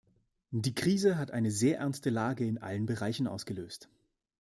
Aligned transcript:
Die 0.49 0.73
Krise 0.73 1.19
hat 1.19 1.29
eine 1.29 1.51
sehr 1.51 1.77
ernste 1.77 2.09
Lage 2.09 2.43
in 2.47 2.57
allen 2.57 2.87
Bereichen 2.87 3.27
ausgelöst. 3.27 3.87